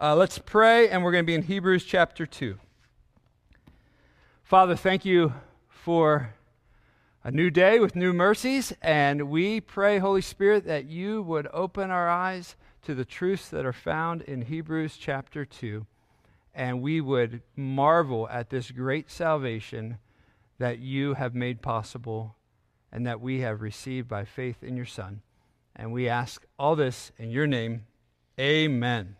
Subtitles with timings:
[0.00, 2.58] Uh, let's pray, and we're going to be in Hebrews chapter 2.
[4.42, 5.32] Father, thank you
[5.68, 6.34] for
[7.22, 11.92] a new day with new mercies, and we pray, Holy Spirit, that you would open
[11.92, 15.86] our eyes to the truths that are found in Hebrews chapter 2,
[16.52, 19.98] and we would marvel at this great salvation
[20.58, 22.34] that you have made possible
[22.90, 25.20] and that we have received by faith in your Son.
[25.76, 27.86] And we ask all this in your name.
[28.40, 29.14] Amen.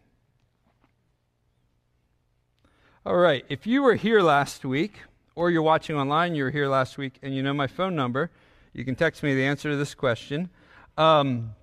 [3.06, 5.02] All right, if you were here last week,
[5.34, 8.30] or you're watching online, you were here last week, and you know my phone number,
[8.72, 10.48] you can text me the answer to this question.
[10.96, 11.54] Um,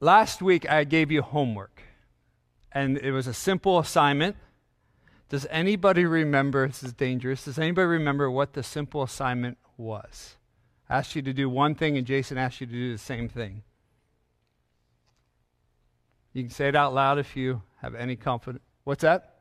[0.00, 1.82] last week, I gave you homework,
[2.72, 4.34] and it was a simple assignment.
[5.28, 6.66] Does anybody remember?
[6.66, 7.44] This is dangerous.
[7.44, 10.36] Does anybody remember what the simple assignment was?
[10.88, 13.28] I asked you to do one thing, and Jason asked you to do the same
[13.28, 13.62] thing.
[16.32, 18.62] You can say it out loud if you have any confidence.
[18.86, 19.34] What's that?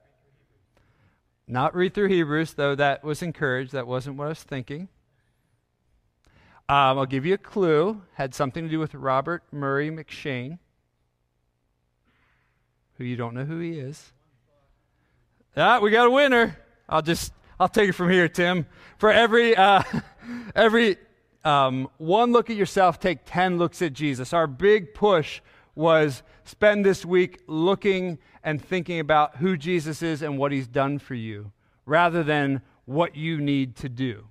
[1.48, 3.74] Not read through Hebrews, though that was encouraged.
[3.74, 4.90] That wasn't what I was thinking.
[6.68, 8.02] Um, I'll give you a clue.
[8.16, 10.58] Had something to do with Robert Murray M'Cheyne,
[12.98, 14.14] who you don't know who he is.
[15.56, 16.58] Ah, we got a winner.
[16.90, 18.66] I'll just I'll take it from here, Tim.
[18.98, 19.84] For every uh,
[20.56, 20.98] every
[21.44, 24.34] um, one look at yourself, take ten looks at Jesus.
[24.34, 25.42] Our big push
[25.76, 31.00] was spend this week looking and thinking about who Jesus is and what he's done
[31.00, 31.52] for you
[31.86, 34.26] rather than what you need to do.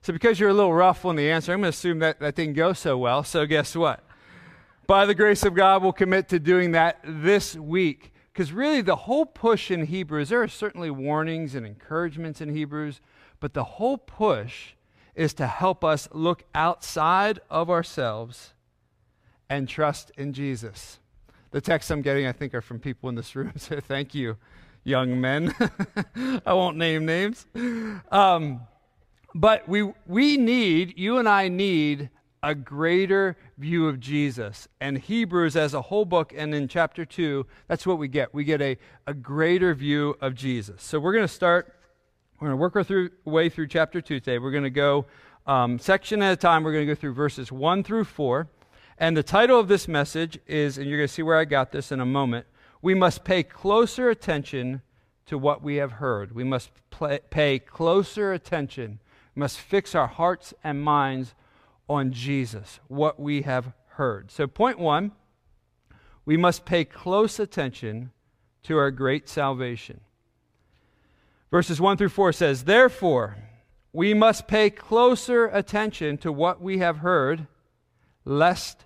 [0.00, 2.36] So, because you're a little rough on the answer, I'm going to assume that that
[2.36, 3.24] didn't go so well.
[3.24, 4.04] So, guess what?
[4.86, 8.12] By the grace of God, we'll commit to doing that this week.
[8.32, 13.00] Because really, the whole push in Hebrews, there are certainly warnings and encouragements in Hebrews,
[13.40, 14.74] but the whole push
[15.16, 18.52] is to help us look outside of ourselves
[19.48, 20.98] and trust in Jesus.
[21.50, 24.36] The texts I'm getting, I think, are from people in this room, so thank you,
[24.84, 25.54] young men.
[26.46, 27.46] I won't name names.
[28.10, 28.60] Um,
[29.34, 32.10] but we, we need, you and I need,
[32.42, 34.68] a greater view of Jesus.
[34.80, 38.32] And Hebrews, as a whole book, and in chapter 2, that's what we get.
[38.32, 40.82] We get a, a greater view of Jesus.
[40.82, 41.74] So we're going to start,
[42.38, 44.38] we're going to work our through, way through chapter 2 today.
[44.38, 45.06] We're going to go
[45.46, 46.62] um, section at a time.
[46.62, 48.48] We're going to go through verses 1 through 4.
[48.98, 51.70] And the title of this message is, and you're going to see where I got
[51.70, 52.46] this in a moment,
[52.80, 54.82] we must pay closer attention
[55.26, 56.32] to what we have heard.
[56.32, 59.00] We must play, pay closer attention.
[59.34, 61.34] We must fix our hearts and minds
[61.88, 64.30] on Jesus, what we have heard.
[64.30, 65.12] So, point one,
[66.24, 68.12] we must pay close attention
[68.64, 70.00] to our great salvation.
[71.50, 73.36] Verses 1 through 4 says, Therefore,
[73.92, 77.46] we must pay closer attention to what we have heard,
[78.24, 78.85] lest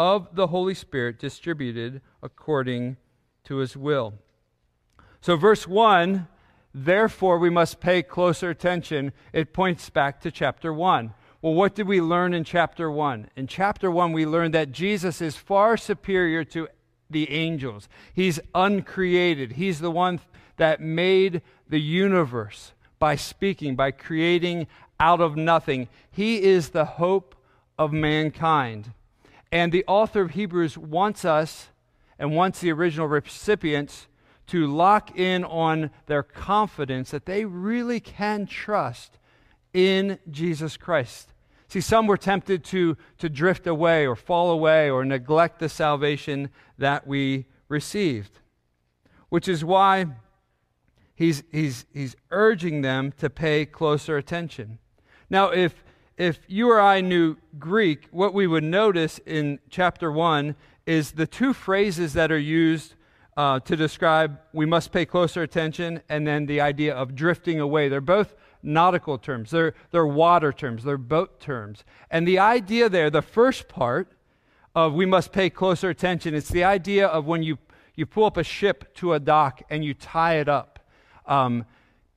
[0.00, 2.96] of the Holy Spirit distributed according
[3.44, 4.14] to his will.
[5.20, 6.26] So, verse 1,
[6.72, 9.12] therefore we must pay closer attention.
[9.34, 11.12] It points back to chapter 1.
[11.42, 13.28] Well, what did we learn in chapter 1?
[13.36, 16.68] In chapter 1, we learned that Jesus is far superior to
[17.10, 17.86] the angels.
[18.14, 20.20] He's uncreated, He's the one
[20.56, 24.66] that made the universe by speaking, by creating
[24.98, 25.88] out of nothing.
[26.10, 27.34] He is the hope
[27.78, 28.94] of mankind.
[29.52, 31.68] And the author of Hebrews wants us
[32.18, 34.06] and wants the original recipients
[34.48, 39.18] to lock in on their confidence that they really can trust
[39.72, 41.32] in Jesus Christ.
[41.68, 46.50] See, some were tempted to, to drift away or fall away or neglect the salvation
[46.78, 48.40] that we received,
[49.28, 50.06] which is why
[51.14, 54.78] he's, he's, he's urging them to pay closer attention.
[55.30, 55.84] Now, if
[56.20, 61.26] if you or I knew Greek, what we would notice in chapter 1 is the
[61.26, 62.94] two phrases that are used
[63.38, 67.88] uh, to describe we must pay closer attention and then the idea of drifting away.
[67.88, 71.84] They're both nautical terms, they're, they're water terms, they're boat terms.
[72.10, 74.12] And the idea there, the first part
[74.74, 77.56] of we must pay closer attention, it's the idea of when you,
[77.94, 80.80] you pull up a ship to a dock and you tie it up.
[81.24, 81.64] Um,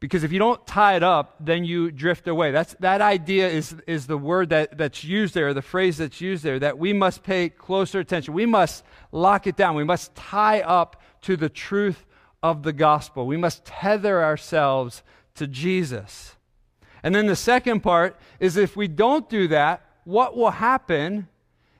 [0.03, 2.51] because if you don't tie it up, then you drift away.
[2.51, 6.44] That's, that idea is, is the word that, that's used there, the phrase that's used
[6.44, 8.33] there, that we must pay closer attention.
[8.33, 8.83] We must
[9.13, 9.75] lock it down.
[9.75, 12.05] We must tie up to the truth
[12.44, 13.25] of the gospel.
[13.25, 15.03] We must tether ourselves
[15.35, 16.35] to Jesus.
[17.01, 21.29] And then the second part is if we don't do that, what will happen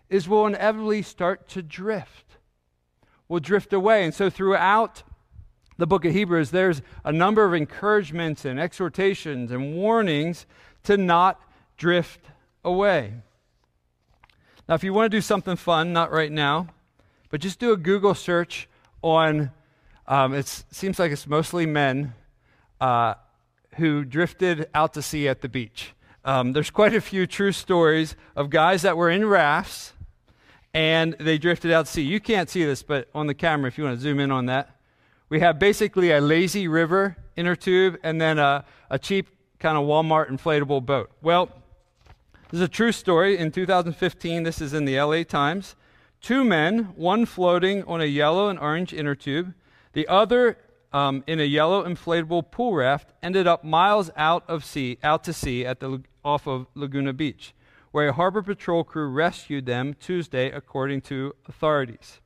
[0.10, 2.38] is we'll inevitably start to drift.
[3.28, 4.06] We'll drift away.
[4.06, 5.04] And so throughout
[5.84, 10.46] the book of Hebrews, there's a number of encouragements and exhortations and warnings
[10.84, 11.42] to not
[11.76, 12.22] drift
[12.64, 13.16] away.
[14.70, 16.70] Now, if you want to do something fun, not right now,
[17.30, 18.70] but just do a Google search
[19.02, 19.52] on,
[20.08, 22.14] um, it seems like it's mostly men
[22.80, 23.16] uh,
[23.76, 25.92] who drifted out to sea at the beach.
[26.24, 29.92] Um, there's quite a few true stories of guys that were in rafts
[30.74, 32.04] and they drifted out to sea.
[32.04, 34.46] You can't see this, but on the camera, if you want to zoom in on
[34.46, 34.73] that,
[35.34, 39.84] we have basically a lazy river inner tube and then a, a cheap kind of
[39.84, 41.10] Walmart inflatable boat.
[41.24, 41.50] Well,
[42.52, 43.40] this is a true story.
[43.40, 45.76] In 2015, this is in the LA Times.
[46.22, 49.56] Two men, one floating on a yellow and orange inner tube,
[49.94, 50.56] the other
[50.92, 55.34] um, in a yellow inflatable pool raft, ended up miles out of sea, out to
[55.34, 57.56] sea at the off of Laguna Beach,
[57.90, 62.20] where a harbor patrol crew rescued them Tuesday, according to authorities.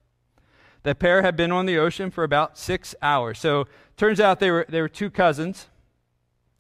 [0.88, 3.39] The pair had been on the ocean for about six hours.
[3.39, 3.68] So
[3.98, 5.68] turns out they were they were two cousins,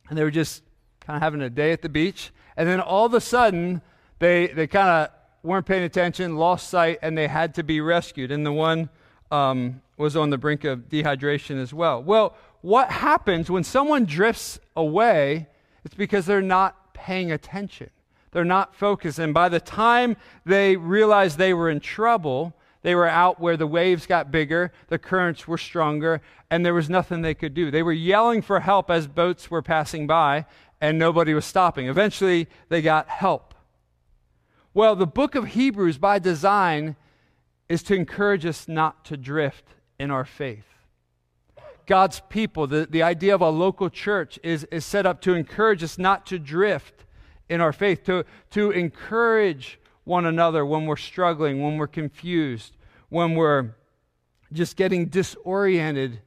[0.09, 0.63] and they were just
[0.99, 2.33] kind of having a day at the beach.
[2.57, 3.81] And then all of a sudden,
[4.19, 5.11] they, they kind of
[5.43, 8.29] weren't paying attention, lost sight, and they had to be rescued.
[8.29, 8.89] And the one
[9.31, 12.03] um, was on the brink of dehydration as well.
[12.03, 15.47] Well, what happens when someone drifts away?
[15.85, 17.91] It's because they're not paying attention.
[18.31, 19.19] They're not focused.
[19.19, 23.67] And by the time they realized they were in trouble, they were out where the
[23.67, 27.71] waves got bigger, the currents were stronger, and there was nothing they could do.
[27.71, 30.45] They were yelling for help as boats were passing by,
[30.79, 31.87] and nobody was stopping.
[31.87, 33.53] Eventually, they got help.
[34.73, 36.95] Well, the book of Hebrews, by design,
[37.67, 39.65] is to encourage us not to drift
[39.99, 40.65] in our faith.
[41.87, 45.83] God's people, the, the idea of a local church is, is set up to encourage
[45.83, 47.05] us not to drift
[47.49, 52.75] in our faith, to, to encourage one another when we're struggling, when we're confused,
[53.09, 53.75] when we're
[54.51, 56.21] just getting disoriented,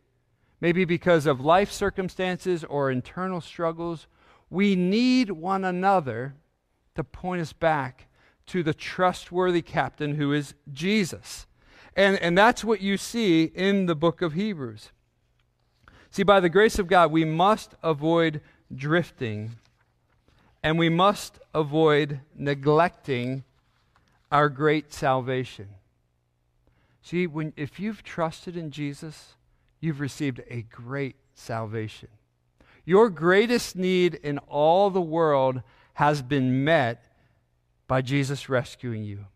[0.61, 4.07] maybe because of life circumstances or internal struggles
[4.51, 6.35] we need one another
[6.97, 8.09] to point us back
[8.47, 11.47] to the trustworthy captain who is Jesus.
[11.97, 14.91] And, and that's what you see in the book of Hebrews.
[16.11, 18.41] See, by the grace of God, we must avoid
[18.75, 19.53] drifting
[20.63, 23.45] and we must avoid neglecting
[24.31, 25.69] our great salvation.
[27.03, 29.35] See, when, if you've trusted in Jesus,
[29.81, 32.09] you've received a great salvation.
[32.85, 35.63] Your greatest need in all the world
[35.95, 37.03] has been met
[37.89, 39.27] by Jesus rescuing you.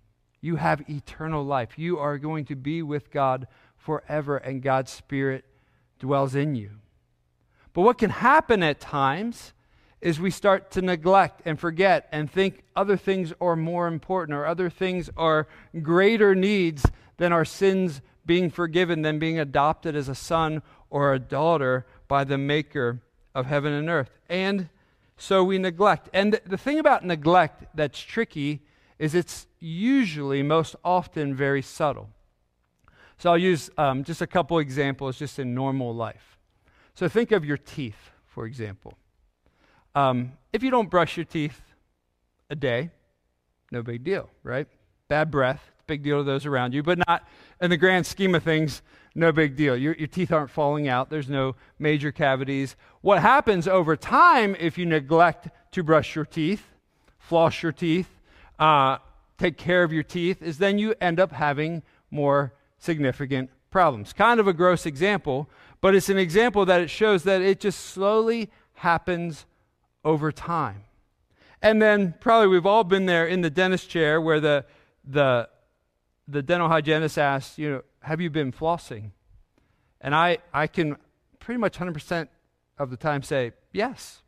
[0.40, 1.78] You have eternal life.
[1.78, 3.46] You are going to be with God
[3.78, 5.44] forever, and God's Spirit
[5.98, 6.70] dwells in you.
[7.72, 9.53] But what can happen at times
[10.04, 14.44] is we start to neglect and forget and think other things are more important or
[14.44, 15.48] other things are
[15.80, 16.84] greater needs
[17.16, 20.60] than our sins being forgiven, than being adopted as a son
[20.90, 23.00] or a daughter by the Maker
[23.34, 24.10] of heaven and earth.
[24.28, 24.68] And
[25.16, 26.10] so we neglect.
[26.12, 28.60] And the thing about neglect that's tricky
[28.98, 32.10] is it's usually, most often, very subtle.
[33.16, 36.36] So I'll use um, just a couple examples just in normal life.
[36.94, 38.98] So think of your teeth, for example.
[39.94, 41.60] Um, if you don't brush your teeth
[42.50, 42.90] a day,
[43.70, 44.66] no big deal, right?
[45.08, 47.26] Bad breath, big deal to those around you, but not
[47.60, 48.82] in the grand scheme of things
[49.14, 49.76] no big deal.
[49.76, 52.76] Your, your teeth aren't falling out, there's no major cavities.
[53.00, 56.64] What happens over time if you neglect to brush your teeth,
[57.18, 58.08] floss your teeth,
[58.58, 58.98] uh,
[59.38, 64.12] take care of your teeth, is then you end up having more significant problems.
[64.12, 65.48] Kind of a gross example,
[65.80, 69.46] but it's an example that it shows that it just slowly happens
[70.04, 70.84] over time.
[71.62, 74.66] And then probably we've all been there in the dentist chair where the,
[75.04, 75.48] the,
[76.28, 79.12] the dental hygienist asks, you know, have you been flossing?
[80.00, 80.96] And I, I can
[81.38, 82.28] pretty much 100%
[82.78, 84.20] of the time say, yes.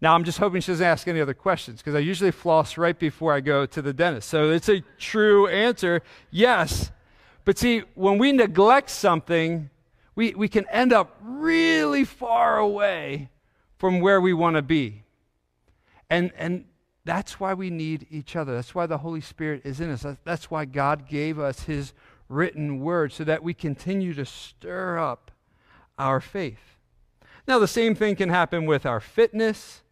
[0.00, 2.98] Now, I'm just hoping she doesn't ask any other questions because I usually floss right
[2.98, 4.28] before I go to the dentist.
[4.28, 6.90] So it's a true answer, yes.
[7.44, 9.70] But see, when we neglect something,
[10.14, 13.28] we, we can end up really far away
[13.82, 15.02] from where we want to be.
[16.08, 16.66] And, and
[17.04, 18.54] that's why we need each other.
[18.54, 20.06] That's why the Holy Spirit is in us.
[20.22, 21.92] That's why God gave us His
[22.28, 25.32] written word so that we continue to stir up
[25.98, 26.76] our faith.
[27.48, 29.82] Now, the same thing can happen with our fitness,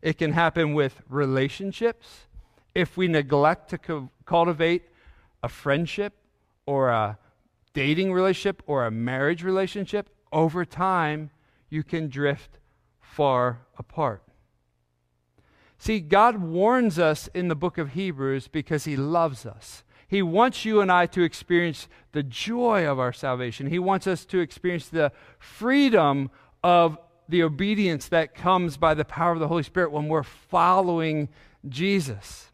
[0.00, 2.20] it can happen with relationships.
[2.74, 4.84] If we neglect to co- cultivate
[5.42, 6.14] a friendship
[6.64, 7.18] or a
[7.74, 11.28] dating relationship or a marriage relationship, over time,
[11.68, 12.58] you can drift
[13.14, 14.22] far apart.
[15.78, 19.84] See, God warns us in the book of Hebrews because He loves us.
[20.08, 23.68] He wants you and I to experience the joy of our salvation.
[23.68, 26.30] He wants us to experience the freedom
[26.62, 31.28] of the obedience that comes by the power of the Holy Spirit when we're following
[31.68, 32.50] Jesus.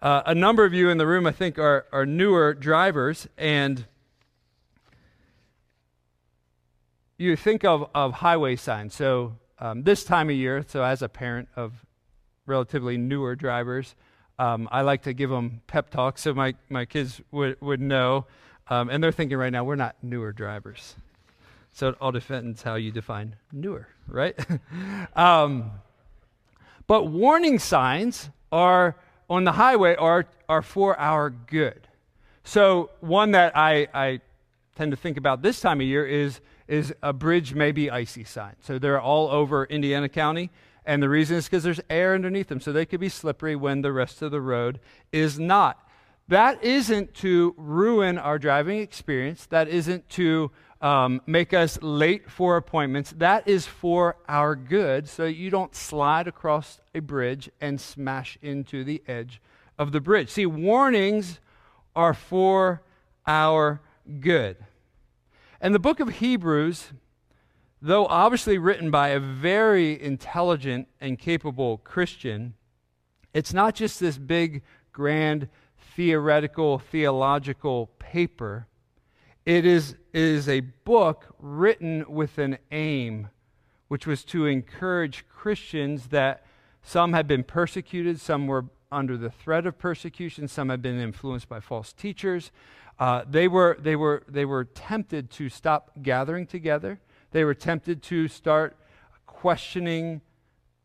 [0.00, 3.86] Uh, a number of you in the room, I think, are, are newer drivers, and
[7.18, 8.94] you think of, of highway signs.
[8.94, 11.72] So, um, this time of year, so as a parent of
[12.46, 13.94] relatively newer drivers,
[14.38, 18.26] um, I like to give them pep talks so my, my kids would, would know.
[18.68, 20.96] Um, and they're thinking right now, we're not newer drivers.
[21.72, 24.34] So it all depends how you define newer, right?
[25.16, 25.70] um,
[26.86, 28.96] but warning signs are
[29.30, 31.86] on the highway are, are for our good.
[32.42, 34.20] So one that I, I
[34.76, 38.24] tend to think about this time of year is, is a bridge may be icy
[38.24, 38.54] sign.
[38.60, 40.50] So they're all over Indiana County.
[40.86, 43.82] And the reason is because there's air underneath them, so they could be slippery when
[43.82, 44.80] the rest of the road
[45.12, 45.80] is not.
[46.28, 49.46] That isn't to ruin our driving experience.
[49.46, 53.14] That isn't to um, make us late for appointments.
[53.16, 58.84] That is for our good, so you don't slide across a bridge and smash into
[58.84, 59.40] the edge
[59.78, 60.30] of the bridge.
[60.30, 61.40] See, warnings
[61.96, 62.82] are for
[63.26, 63.80] our
[64.20, 64.56] good.
[65.64, 66.92] And the book of Hebrews
[67.80, 72.54] though obviously written by a very intelligent and capable Christian,
[73.32, 75.48] it's not just this big, grand,
[75.94, 78.66] theoretical, theological paper.
[79.46, 83.28] It is, it is a book written with an aim,
[83.88, 86.44] which was to encourage Christians that
[86.82, 91.48] some had been persecuted, some were under the threat of persecution, some had been influenced
[91.48, 92.50] by false teachers.
[92.98, 97.00] Uh, they, were, they, were, they were tempted to stop gathering together
[97.34, 98.76] they were tempted to start
[99.26, 100.20] questioning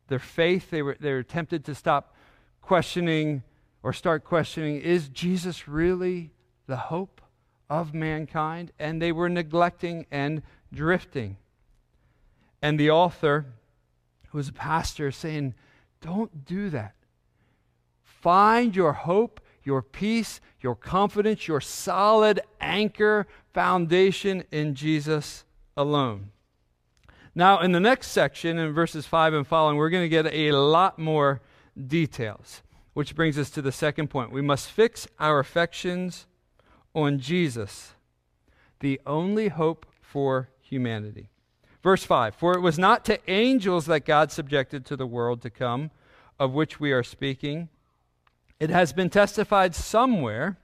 [0.08, 0.68] their faith.
[0.68, 2.16] They were, they were tempted to stop
[2.60, 3.44] questioning
[3.84, 6.32] or start questioning is Jesus really
[6.66, 7.20] the hope
[7.70, 8.72] of mankind?
[8.80, 11.36] And they were neglecting and drifting.
[12.60, 13.46] And the author,
[14.30, 15.54] who was a pastor, saying,
[16.00, 16.96] Don't do that.
[18.02, 25.44] Find your hope, your peace, your confidence, your solid anchor foundation in Jesus
[25.76, 26.30] alone.
[27.34, 30.52] Now, in the next section, in verses 5 and following, we're going to get a
[30.52, 31.40] lot more
[31.86, 32.62] details,
[32.92, 34.32] which brings us to the second point.
[34.32, 36.26] We must fix our affections
[36.94, 37.94] on Jesus,
[38.80, 41.28] the only hope for humanity.
[41.82, 45.50] Verse 5 For it was not to angels that God subjected to the world to
[45.50, 45.90] come,
[46.38, 47.68] of which we are speaking.
[48.60, 50.58] It has been testified somewhere,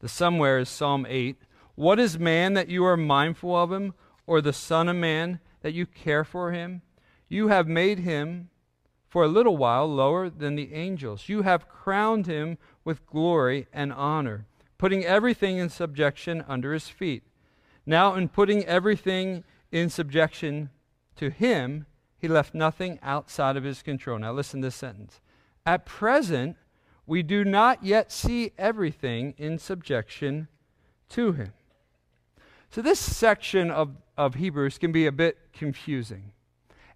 [0.00, 1.36] the somewhere is Psalm 8.
[1.76, 3.94] What is man that you are mindful of him,
[4.26, 6.82] or the Son of Man that you care for him?
[7.28, 8.50] You have made him
[9.08, 11.28] for a little while lower than the angels.
[11.28, 14.46] You have crowned him with glory and honor,
[14.76, 17.22] putting everything in subjection under his feet.
[17.86, 20.70] Now, in putting everything in subjection
[21.14, 21.86] to him,
[22.18, 24.18] he left nothing outside of his control.
[24.18, 25.20] Now, listen to this sentence.
[25.64, 26.56] At present,
[27.10, 30.48] we do not yet see everything in subjection
[31.08, 31.52] to him.
[32.70, 36.32] So, this section of of Hebrews can be a bit confusing.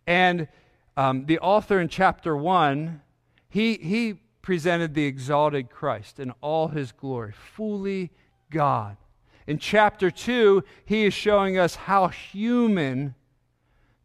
[0.06, 0.46] And
[0.94, 3.00] um, the author in chapter 1,
[3.48, 8.10] he, he presented the exalted Christ in all his glory, fully
[8.50, 8.98] God.
[9.46, 13.14] In chapter 2, he is showing us how human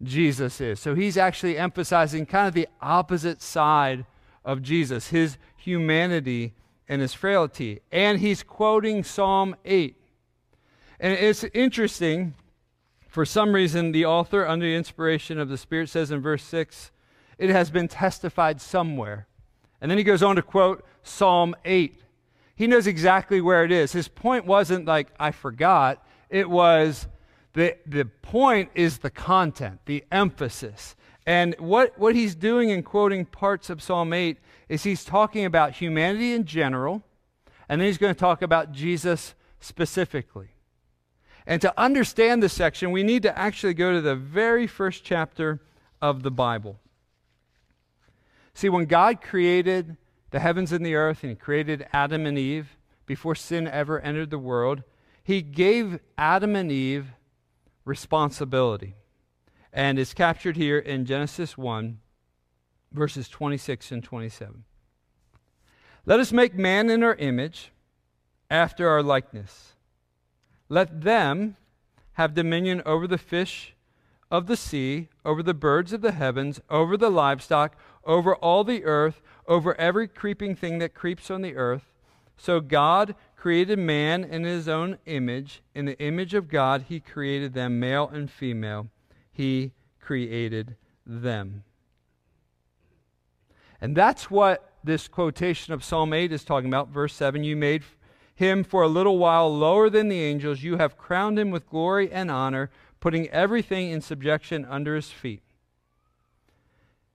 [0.02, 0.80] Jesus is.
[0.80, 4.06] So he's actually emphasizing kind of the opposite side
[4.50, 6.54] of Jesus, his humanity
[6.88, 7.82] and his frailty.
[7.92, 9.96] And he's quoting Psalm 8.
[11.00, 12.34] And it's interesting
[13.08, 16.92] for some reason, the author, under the inspiration of the Spirit, says in verse 6,
[17.38, 19.28] it has been testified somewhere.
[19.82, 22.02] And then he goes on to quote Psalm 8.
[22.56, 23.92] He knows exactly where it is.
[23.92, 26.04] His point wasn't like, I forgot.
[26.30, 27.08] It was,
[27.54, 30.96] the, the point is the content, the emphasis.
[31.30, 35.74] And what, what he's doing in quoting parts of Psalm 8 is he's talking about
[35.74, 37.04] humanity in general,
[37.70, 40.56] and then he's going to talk about Jesus specifically.
[41.46, 45.62] And to understand this section, we need to actually go to the very first chapter
[46.02, 46.80] of the Bible.
[48.56, 49.98] See, when God created
[50.32, 54.32] the heavens and the earth and he created Adam and Eve before sin ever entered
[54.32, 54.82] the world,
[55.22, 57.14] he gave Adam and Eve
[57.86, 58.96] responsibility.
[59.72, 62.00] And is captured here in Genesis 1,
[62.92, 64.64] verses 26 and 27.
[66.06, 67.72] Let us make man in our image,
[68.50, 69.74] after our likeness
[70.70, 71.58] let them
[72.14, 73.74] have dominion over the fish
[74.32, 78.86] of the sea, over the birds of the heavens, over the livestock, over all the
[78.86, 81.92] earth, over every creeping thing that creeps on the earth.
[82.38, 85.64] So God created man in his own image.
[85.74, 88.88] In the image of God, he created them, male and female.
[89.40, 91.64] He created them.
[93.80, 96.90] And that's what this quotation of Psalm 8 is talking about.
[96.90, 97.84] Verse 7 You made
[98.36, 102.12] him for a little while lower than the angels, you have crowned him with glory
[102.12, 102.70] and honor,
[103.00, 105.44] putting everything in subjection under his feet.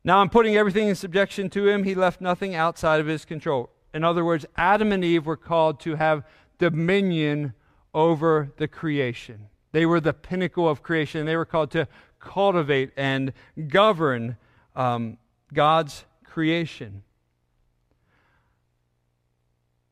[0.03, 3.69] Now, in putting everything in subjection to him, he left nothing outside of his control.
[3.93, 6.25] In other words, Adam and Eve were called to have
[6.57, 7.53] dominion
[7.93, 9.49] over the creation.
[9.75, 11.27] They were the pinnacle of creation.
[11.27, 11.89] They were called to
[12.25, 13.33] cultivate and
[13.69, 14.37] govern
[14.75, 15.19] um,
[15.53, 17.03] God's creation.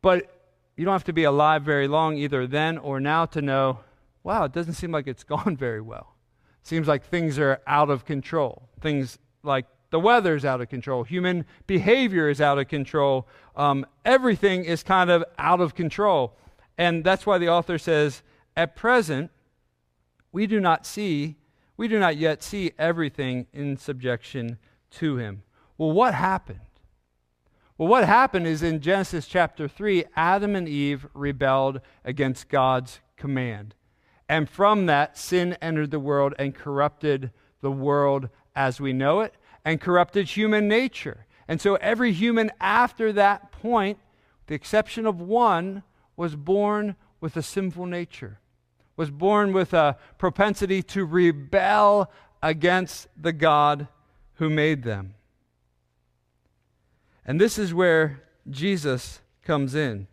[0.00, 0.28] But
[0.76, 3.80] you don't have to be alive very long either then or now to know
[4.24, 6.14] wow, it doesn't seem like it's gone very well.
[6.60, 8.68] It seems like things are out of control.
[8.80, 14.64] Things like the weather's out of control, human behavior is out of control, um, everything
[14.64, 16.34] is kind of out of control.
[16.78, 18.22] And that's why the author says,
[18.56, 19.30] at present,
[20.32, 21.36] we do not see,
[21.82, 24.56] we do not yet see everything in subjection
[24.88, 25.42] to him.
[25.76, 26.60] Well, what happened?
[27.76, 33.74] Well, what happened is in Genesis chapter 3, Adam and Eve rebelled against God's command.
[34.28, 39.34] And from that, sin entered the world and corrupted the world as we know it
[39.64, 41.26] and corrupted human nature.
[41.48, 43.98] And so every human after that point,
[44.38, 45.82] with the exception of one,
[46.14, 48.38] was born with a sinful nature,
[48.96, 52.10] was born with a propensity to rebel
[52.42, 53.88] against the God
[54.34, 55.14] who made them.
[57.24, 60.08] And this is where Jesus comes in.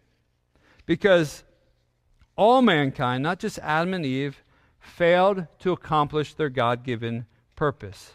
[0.85, 1.43] Because
[2.35, 4.43] all mankind, not just Adam and Eve,
[4.79, 7.25] failed to accomplish their God given
[7.55, 8.13] purpose.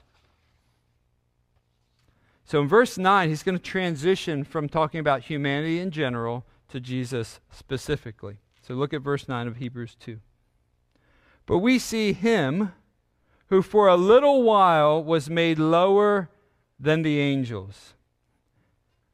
[2.45, 6.81] So in verse 9, he's going to transition from talking about humanity in general to
[6.81, 8.39] Jesus specifically.
[8.63, 10.21] So look at verse 9 of Hebrews 2.
[11.47, 12.73] But we see him
[13.49, 16.31] who for a little while was made lower
[16.79, 17.95] than the angels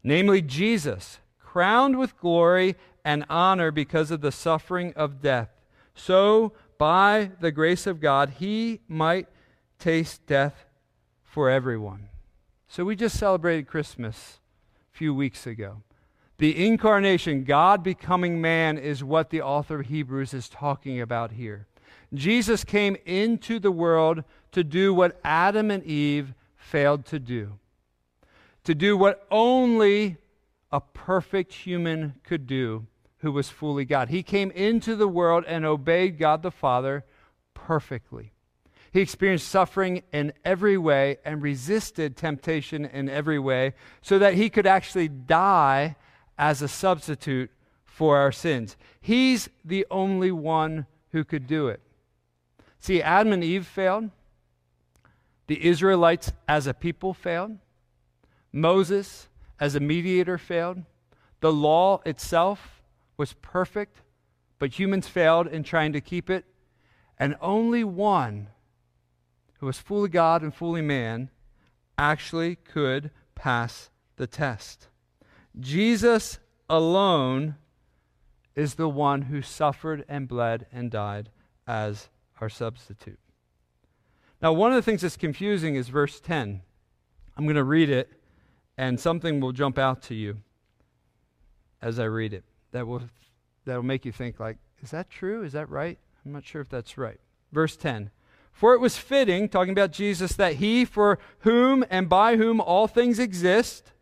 [0.02, 5.50] namely Jesus, crowned with glory and honor because of the suffering of death.
[5.94, 9.28] So, by the grace of God, he might
[9.78, 10.66] taste death
[11.22, 12.08] for everyone.
[12.68, 14.40] So, we just celebrated Christmas
[14.92, 15.82] a few weeks ago.
[16.38, 21.66] The incarnation, God becoming man, is what the author of Hebrews is talking about here.
[22.12, 27.58] Jesus came into the world to do what Adam and Eve failed to do
[28.64, 30.16] to do what only
[30.70, 32.86] a perfect human could do
[33.18, 34.08] who was fully God.
[34.08, 37.04] He came into the world and obeyed God the Father
[37.54, 38.32] perfectly.
[38.92, 44.50] He experienced suffering in every way and resisted temptation in every way so that he
[44.50, 45.96] could actually die
[46.38, 47.50] as a substitute
[47.84, 48.76] for our sins.
[49.00, 51.80] He's the only one who could do it.
[52.80, 54.10] See, Adam and Eve failed.
[55.46, 57.58] The Israelites as a people failed.
[58.52, 59.28] Moses,
[59.60, 60.82] as a mediator, failed.
[61.40, 62.82] The law itself
[63.16, 64.00] was perfect,
[64.58, 66.46] but humans failed in trying to keep it.
[67.18, 68.48] And only one
[69.58, 71.28] who was fully God and fully man
[71.98, 74.88] actually could pass the test.
[75.58, 76.38] Jesus
[76.68, 77.56] alone
[78.54, 81.28] is the one who suffered and bled and died
[81.66, 82.08] as
[82.40, 83.18] our substitute.
[84.42, 86.62] Now, one of the things that's confusing is verse 10.
[87.36, 88.10] I'm going to read it
[88.80, 90.38] and something will jump out to you
[91.82, 93.02] as I read it that will
[93.66, 96.62] that will make you think like is that true is that right I'm not sure
[96.62, 97.20] if that's right
[97.52, 98.10] verse 10
[98.52, 102.86] for it was fitting talking about Jesus that he for whom and by whom all
[102.86, 103.92] things exist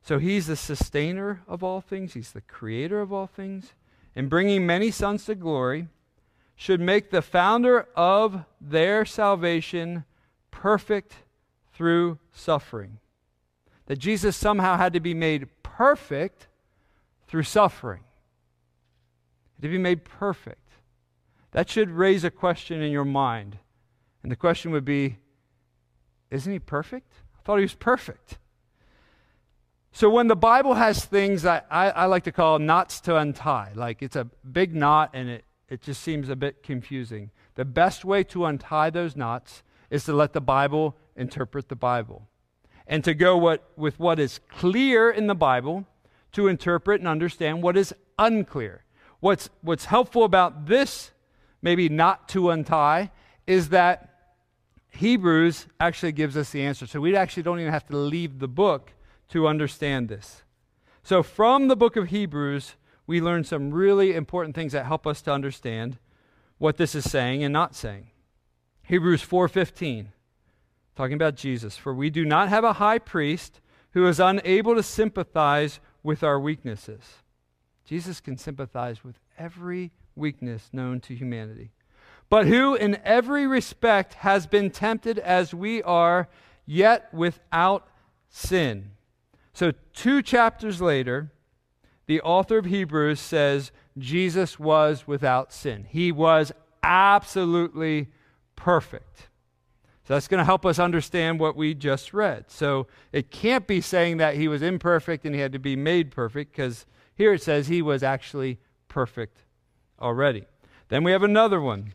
[0.00, 3.74] so he's the sustainer of all things he's the creator of all things
[4.14, 5.88] and bringing many sons to glory
[6.56, 10.04] should make the founder of their salvation
[10.50, 11.14] perfect
[11.72, 12.98] through suffering
[13.86, 16.48] that Jesus somehow had to be made perfect
[17.26, 18.02] through suffering.
[19.62, 20.70] To be made perfect.
[21.52, 23.58] That should raise a question in your mind.
[24.22, 25.18] And the question would be
[26.30, 27.12] Isn't he perfect?
[27.38, 28.38] I thought he was perfect.
[29.92, 33.72] So when the Bible has things that I, I like to call knots to untie,
[33.74, 38.04] like it's a big knot and it, it just seems a bit confusing, the best
[38.04, 42.28] way to untie those knots is to let the Bible interpret the Bible
[42.86, 45.86] and to go what, with what is clear in the Bible
[46.32, 48.84] to interpret and understand what is unclear.
[49.20, 51.10] What's, what's helpful about this
[51.62, 53.10] maybe knot to untie,
[53.44, 54.12] is that
[54.90, 56.86] Hebrews actually gives us the answer.
[56.86, 58.92] So we actually don't even have to leave the book
[59.30, 60.44] to understand this.
[61.02, 62.76] So from the book of Hebrews,
[63.06, 65.98] we learn some really important things that help us to understand
[66.58, 68.10] what this is saying and not saying.
[68.82, 70.08] Hebrews 4:15
[70.94, 74.82] talking about Jesus, for we do not have a high priest who is unable to
[74.82, 77.22] sympathize with our weaknesses.
[77.84, 81.72] Jesus can sympathize with every weakness known to humanity
[82.28, 86.28] but who in every respect has been tempted as we are,
[86.64, 87.86] yet without
[88.28, 88.90] sin.
[89.52, 91.30] So, two chapters later,
[92.06, 95.86] the author of Hebrews says Jesus was without sin.
[95.88, 98.08] He was absolutely
[98.54, 99.28] perfect.
[100.04, 102.44] So that's going to help us understand what we just read.
[102.48, 106.12] So it can't be saying that he was imperfect and he had to be made
[106.12, 109.42] perfect, because here it says he was actually perfect
[110.00, 110.44] already.
[110.90, 111.92] Then we have another one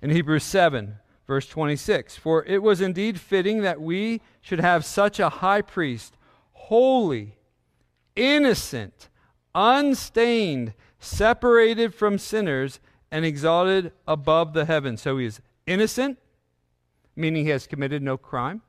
[0.00, 0.94] in Hebrews 7,
[1.26, 2.16] verse 26.
[2.16, 6.16] For it was indeed fitting that we should have such a high priest,
[6.52, 7.36] holy,
[8.16, 9.09] innocent,
[9.54, 15.02] unstained, separated from sinners, and exalted above the heavens.
[15.02, 16.18] So he is innocent,
[17.16, 18.62] meaning he has committed no crime,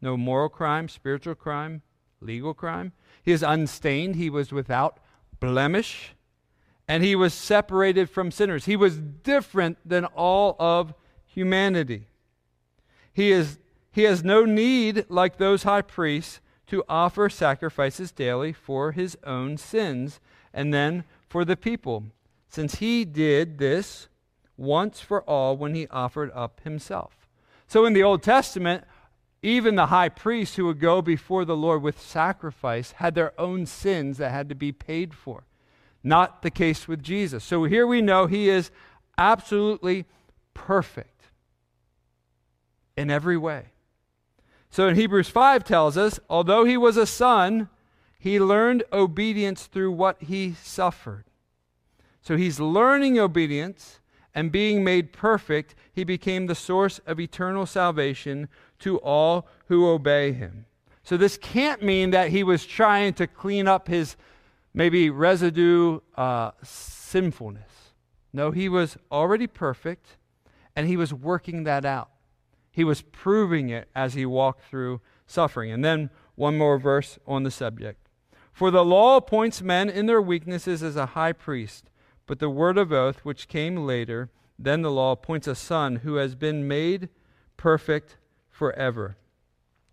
[0.00, 1.82] no moral crime, spiritual crime,
[2.20, 2.92] legal crime.
[3.22, 4.98] He is unstained, he was without
[5.40, 6.14] blemish
[6.88, 8.64] and he was separated from sinners.
[8.64, 10.94] He was different than all of
[11.26, 12.06] humanity.
[13.12, 13.58] He, is,
[13.92, 19.56] he has no need, like those high priests, to offer sacrifices daily for his own
[19.56, 20.20] sins
[20.52, 22.04] and then for the people,
[22.48, 24.08] since he did this
[24.56, 27.26] once for all when he offered up himself.
[27.66, 28.84] So in the Old Testament,
[29.42, 33.66] even the high priests who would go before the Lord with sacrifice had their own
[33.66, 35.44] sins that had to be paid for.
[36.02, 37.44] Not the case with Jesus.
[37.44, 38.70] So here we know he is
[39.16, 40.06] absolutely
[40.54, 41.24] perfect
[42.96, 43.66] in every way.
[44.70, 47.68] So in Hebrews 5 tells us, although he was a son,
[48.18, 51.24] he learned obedience through what he suffered.
[52.20, 54.00] So he's learning obedience
[54.34, 58.48] and being made perfect, he became the source of eternal salvation
[58.80, 60.66] to all who obey him.
[61.02, 64.16] So this can't mean that he was trying to clean up his
[64.74, 67.72] maybe residue uh, sinfulness.
[68.32, 70.18] No, he was already perfect
[70.76, 72.10] and he was working that out.
[72.78, 75.72] He was proving it as he walked through suffering.
[75.72, 78.08] And then one more verse on the subject.
[78.52, 81.90] For the law appoints men in their weaknesses as a high priest,
[82.24, 86.14] but the word of oath, which came later, then the law appoints a son who
[86.14, 87.08] has been made
[87.56, 88.16] perfect
[88.48, 89.16] forever.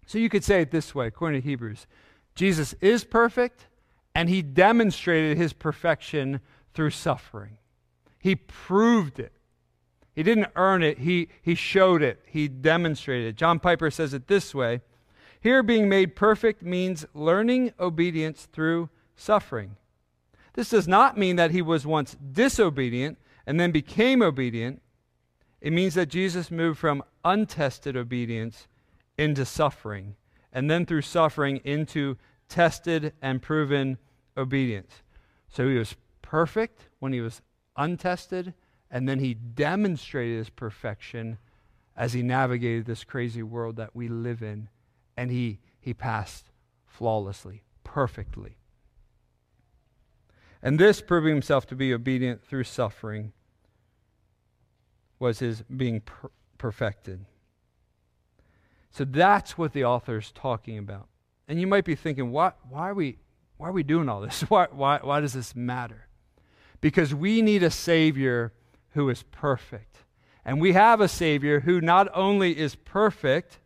[0.05, 1.87] So you could say it this way, according to Hebrews
[2.35, 3.65] Jesus is perfect,
[4.13, 6.39] and he demonstrated his perfection
[6.75, 7.57] through suffering.
[8.19, 9.31] He proved it.
[10.15, 13.35] He didn't earn it, he, he showed it, he demonstrated it.
[13.35, 14.81] John Piper says it this way
[15.41, 19.75] Here, being made perfect means learning obedience through suffering.
[20.53, 24.81] This does not mean that he was once disobedient and then became obedient.
[25.59, 28.67] It means that Jesus moved from untested obedience
[29.17, 30.15] into suffering,
[30.53, 33.97] and then through suffering into tested and proven
[34.37, 35.01] obedience.
[35.49, 37.41] So he was perfect when he was
[37.75, 38.53] untested,
[38.95, 41.37] and then he demonstrated his perfection
[41.97, 44.69] as he navigated this crazy world that we live in,
[45.17, 46.45] and he, he passed
[46.87, 48.55] flawlessly, perfectly.
[50.63, 53.33] And this, proving himself to be obedient through suffering,
[55.19, 57.25] was his being per- perfected.
[58.91, 61.09] So that's what the author is talking about.
[61.49, 63.17] And you might be thinking, why, why, are, we,
[63.57, 64.39] why are we doing all this?
[64.49, 66.07] Why, why, why does this matter?
[66.79, 68.53] Because we need a Savior
[68.95, 69.99] who is perfect.
[70.43, 73.59] And we have a Savior who not only is perfect,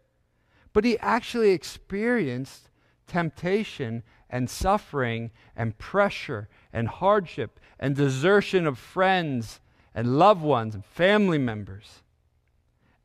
[0.74, 2.70] but he actually experienced
[3.08, 9.60] temptation and suffering and pressure and hardship and desertion of friends
[9.96, 12.04] and loved ones and family members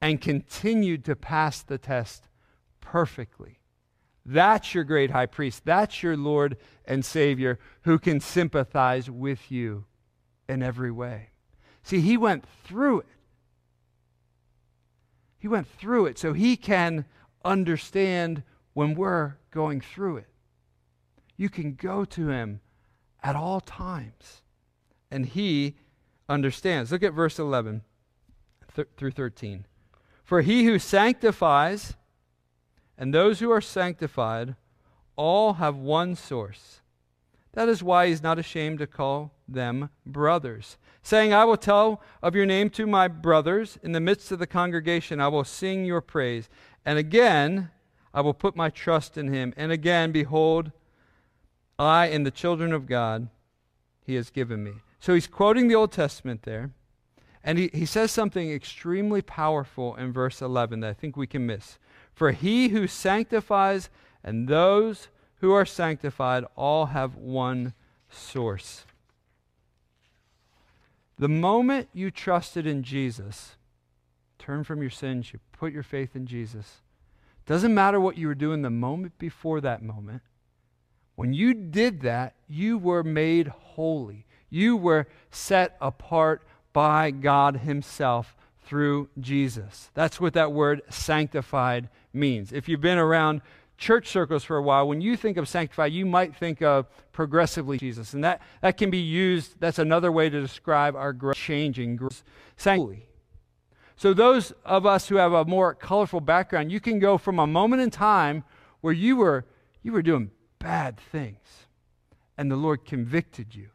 [0.00, 2.28] and continued to pass the test
[2.80, 3.60] perfectly.
[4.26, 5.62] That's your great high priest.
[5.64, 9.84] That's your Lord and Savior who can sympathize with you
[10.48, 11.30] in every way.
[11.84, 13.06] See, he went through it.
[15.38, 17.04] He went through it so he can
[17.44, 18.42] understand
[18.72, 20.26] when we're going through it.
[21.36, 22.60] You can go to him
[23.22, 24.40] at all times,
[25.10, 25.76] and he
[26.28, 26.90] understands.
[26.90, 27.82] Look at verse 11
[28.74, 29.66] th- through 13.
[30.22, 31.94] For he who sanctifies
[32.96, 34.56] and those who are sanctified
[35.16, 36.80] all have one source.
[37.54, 42.34] That is why he's not ashamed to call them brothers, saying, I will tell of
[42.34, 43.78] your name to my brothers.
[43.82, 46.48] In the midst of the congregation, I will sing your praise.
[46.84, 47.70] And again,
[48.12, 49.54] I will put my trust in him.
[49.56, 50.72] And again, behold,
[51.78, 53.28] I and the children of God
[54.04, 54.72] he has given me.
[54.98, 56.70] So he's quoting the Old Testament there.
[57.44, 61.46] And he, he says something extremely powerful in verse 11 that I think we can
[61.46, 61.78] miss.
[62.14, 63.90] For he who sanctifies
[64.24, 65.08] and those
[65.44, 67.74] who are sanctified all have one
[68.08, 68.86] source.
[71.18, 73.56] The moment you trusted in Jesus,
[74.38, 76.80] turn from your sins, you put your faith in Jesus.
[77.44, 80.22] Doesn't matter what you were doing the moment before that moment.
[81.14, 84.24] When you did that, you were made holy.
[84.48, 86.40] You were set apart
[86.72, 89.90] by God Himself through Jesus.
[89.92, 92.50] That's what that word sanctified means.
[92.50, 93.42] If you've been around
[93.76, 97.78] church circles for a while, when you think of sanctified, you might think of progressively
[97.78, 98.14] Jesus.
[98.14, 101.98] And that, that can be used, that's another way to describe our growth, changing,
[102.56, 103.08] sanctity.
[103.96, 107.46] So, those of us who have a more colorful background, you can go from a
[107.46, 108.42] moment in time
[108.80, 109.44] where you were,
[109.82, 111.66] you were doing bad things
[112.36, 113.68] and the Lord convicted you.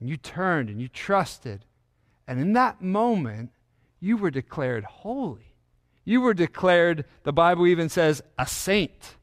[0.00, 1.64] And you turned and you trusted.
[2.26, 3.50] And in that moment,
[4.00, 5.54] you were declared holy.
[6.08, 9.16] You were declared, the Bible even says, a saint.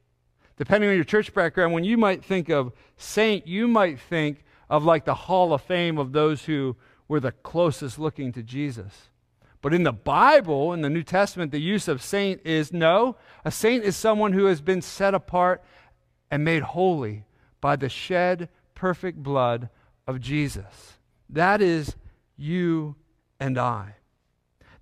[0.55, 4.83] Depending on your church background, when you might think of saint, you might think of
[4.83, 6.75] like the hall of fame of those who
[7.07, 9.09] were the closest looking to Jesus.
[9.63, 13.49] But in the Bible, in the New Testament, the use of saint is no, a
[13.49, 15.63] saint is someone who has been set apart
[16.29, 17.23] and made holy
[17.61, 19.69] by the shed perfect blood
[20.05, 20.99] of Jesus.
[21.31, 21.95] That is
[22.37, 22.95] you
[23.39, 23.95] and I.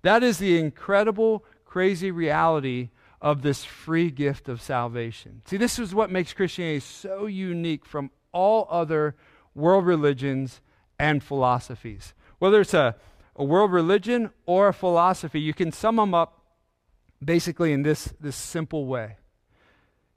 [0.02, 2.88] That is the incredible, crazy reality
[3.20, 5.42] of this free gift of salvation.
[5.44, 9.16] See, this is what makes Christianity so unique from all other
[9.56, 10.60] world religions
[11.00, 12.14] and philosophies.
[12.38, 12.94] Whether it's a,
[13.34, 16.44] a world religion or a philosophy, you can sum them up
[17.24, 19.16] basically in this, this simple way.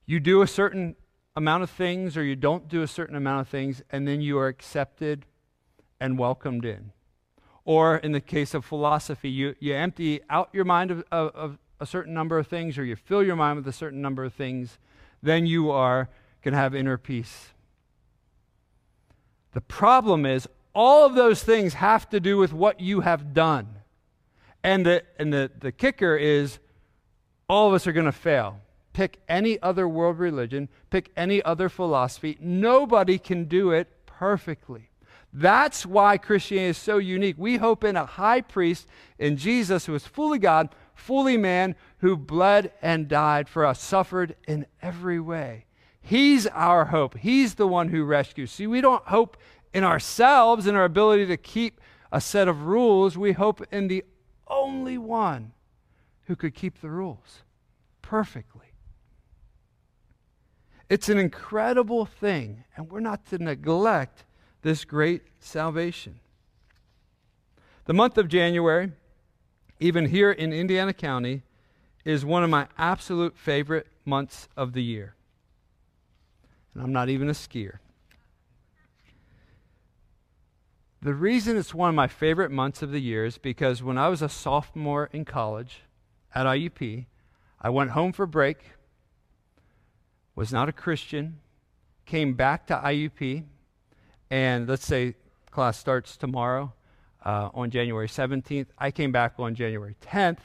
[0.06, 0.94] You do a certain
[1.34, 4.38] amount of things or you don't do a certain amount of things, and then you
[4.38, 5.26] are accepted
[5.98, 6.92] and welcomed in.
[7.68, 11.58] Or in the case of philosophy, you, you empty out your mind of, of, of
[11.78, 14.32] a certain number of things or you fill your mind with a certain number of
[14.32, 14.78] things,
[15.22, 16.08] then you are
[16.42, 17.48] to have inner peace.
[19.52, 23.68] The problem is, all of those things have to do with what you have done.
[24.64, 26.60] And the, and the, the kicker is,
[27.50, 28.62] all of us are going to fail
[28.94, 32.38] pick any other world religion, pick any other philosophy.
[32.40, 34.87] Nobody can do it perfectly.
[35.32, 37.36] That's why Christianity is so unique.
[37.38, 38.88] We hope in a high priest
[39.18, 44.36] in Jesus who is fully God, fully man, who bled and died for us, suffered
[44.46, 45.66] in every way.
[46.00, 47.18] He's our hope.
[47.18, 48.50] He's the one who rescues.
[48.52, 49.36] See, we don't hope
[49.74, 53.18] in ourselves and our ability to keep a set of rules.
[53.18, 54.04] We hope in the
[54.46, 55.52] only one
[56.24, 57.42] who could keep the rules
[58.00, 58.72] perfectly.
[60.88, 64.24] It's an incredible thing, and we're not to neglect
[64.62, 66.20] this great salvation.
[67.84, 68.92] The month of January,
[69.80, 71.42] even here in Indiana County,
[72.04, 75.14] is one of my absolute favorite months of the year.
[76.74, 77.78] And I'm not even a skier.
[81.00, 84.08] The reason it's one of my favorite months of the year is because when I
[84.08, 85.82] was a sophomore in college
[86.34, 87.06] at IUP,
[87.60, 88.58] I went home for break
[90.38, 91.40] was not a Christian,
[92.06, 93.42] came back to IUP,
[94.30, 95.14] and let's say
[95.50, 96.72] class starts tomorrow
[97.24, 98.66] uh, on January 17th.
[98.78, 100.38] I came back on January 10th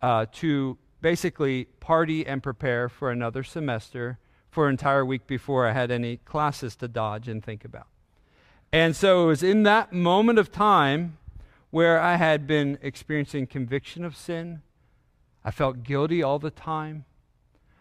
[0.00, 4.18] uh, to basically party and prepare for another semester
[4.50, 7.86] for an entire week before I had any classes to dodge and think about.
[8.72, 11.18] And so it was in that moment of time
[11.70, 14.62] where I had been experiencing conviction of sin.
[15.44, 17.04] I felt guilty all the time.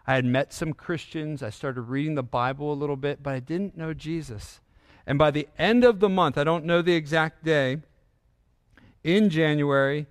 [0.08, 1.44] I had met some Christians.
[1.44, 4.60] I started reading the Bible a little bit, but I didn't know Jesus.
[5.06, 7.78] And by the end of the month, I don't know the exact day,
[9.04, 10.06] in January,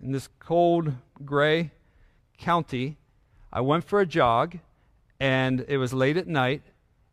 [0.00, 0.92] in this cold,
[1.24, 1.70] gray
[2.38, 2.96] county,
[3.52, 4.58] I went for a jog,
[5.20, 6.62] and it was late at night,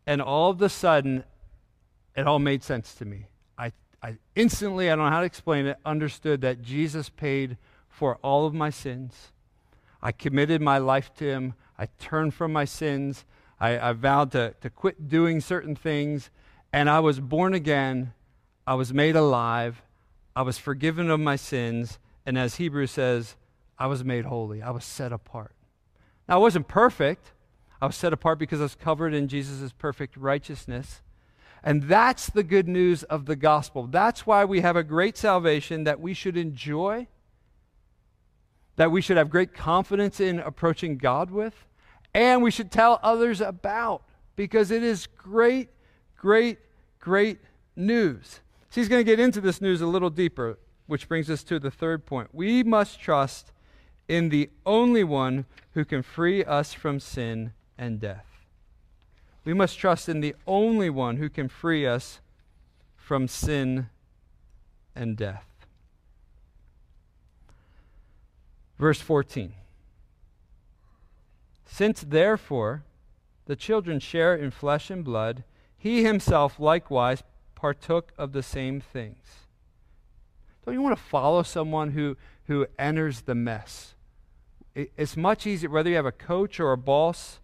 [0.07, 1.23] and all of a sudden,
[2.15, 3.25] it all made sense to me.
[3.57, 7.57] I, I instantly, I don't know how to explain it, understood that Jesus paid
[7.89, 9.33] for all of my sins.
[10.01, 11.53] I committed my life to him.
[11.77, 13.25] I turned from my sins.
[13.59, 16.29] I, I vowed to, to quit doing certain things.
[16.71, 18.13] And I was born again.
[18.67, 19.81] I was made alive.
[20.35, 21.99] I was forgiven of my sins.
[22.25, 23.35] And as Hebrews says,
[23.77, 24.61] I was made holy.
[24.61, 25.55] I was set apart.
[26.27, 27.31] Now, I wasn't perfect.
[27.81, 31.01] I was set apart because I was covered in Jesus' perfect righteousness.
[31.63, 33.87] And that's the good news of the gospel.
[33.87, 37.07] That's why we have a great salvation that we should enjoy,
[38.75, 41.65] that we should have great confidence in approaching God with,
[42.13, 44.03] and we should tell others about
[44.35, 45.69] because it is great,
[46.19, 46.59] great,
[46.99, 47.39] great
[47.75, 48.41] news.
[48.69, 51.59] So he's going to get into this news a little deeper, which brings us to
[51.59, 52.29] the third point.
[52.33, 53.51] We must trust
[54.07, 58.25] in the only one who can free us from sin and death.
[59.45, 62.19] We must trust in the only one who can free us
[62.97, 63.89] from sin
[64.95, 65.45] and death.
[68.77, 69.53] Verse 14.
[71.65, 72.83] Since therefore
[73.45, 75.43] the children share in flesh and blood,
[75.79, 77.23] he himself likewise
[77.55, 79.47] partook of the same things.
[80.63, 82.15] Don't you want to follow someone who,
[82.45, 83.95] who enters the mess?
[84.75, 87.39] it's much easier, whether you have a coach or a boss,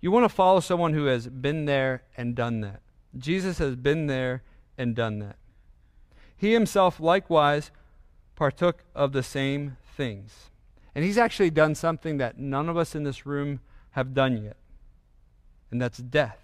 [0.00, 2.80] you want to follow someone who has been there and done that.
[3.16, 4.42] Jesus has been there
[4.76, 5.36] and done that.
[6.36, 7.70] He himself likewise
[8.34, 10.50] partook of the same things.
[10.94, 13.60] And he's actually done something that none of us in this room
[13.92, 14.56] have done yet,
[15.70, 16.43] and that's death.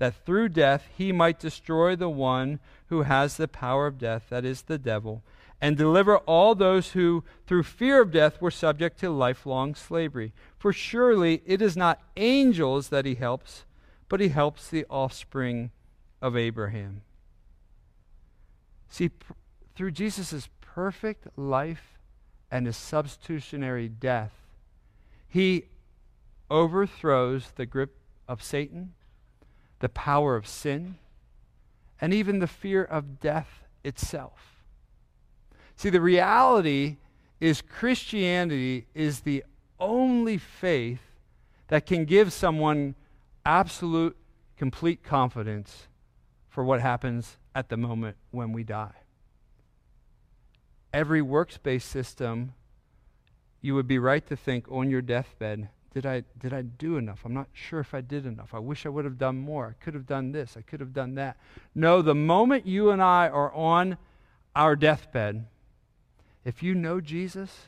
[0.00, 4.46] That through death he might destroy the one who has the power of death, that
[4.46, 5.22] is the devil,
[5.60, 10.32] and deliver all those who, through fear of death, were subject to lifelong slavery.
[10.58, 13.66] For surely it is not angels that he helps,
[14.08, 15.70] but he helps the offspring
[16.22, 17.02] of Abraham.
[18.88, 19.34] See, pr-
[19.74, 21.98] through Jesus' perfect life
[22.50, 24.32] and his substitutionary death,
[25.28, 25.66] he
[26.50, 28.94] overthrows the grip of Satan,
[29.80, 30.96] the power of sin,
[32.00, 34.62] and even the fear of death itself.
[35.76, 36.96] See, the reality
[37.40, 39.44] is Christianity is the
[39.78, 41.00] only faith
[41.68, 42.94] that can give someone
[43.44, 44.16] absolute,
[44.56, 45.88] complete confidence
[46.48, 48.92] for what happens at the moment when we die.
[50.92, 52.54] Every works based system,
[53.62, 57.22] you would be right to think on your deathbed, did I, did I do enough?
[57.24, 58.54] I'm not sure if I did enough.
[58.54, 59.74] I wish I would have done more.
[59.76, 60.56] I could have done this.
[60.56, 61.36] I could have done that.
[61.74, 63.98] No, the moment you and I are on
[64.54, 65.46] our deathbed,
[66.44, 67.66] if you know Jesus,